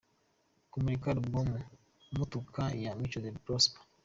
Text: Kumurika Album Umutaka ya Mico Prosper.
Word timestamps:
Kumurika 0.71 1.07
Album 1.15 1.47
Umutaka 2.11 2.63
ya 2.83 2.91
Mico 2.99 3.19
Prosper. 3.45 3.81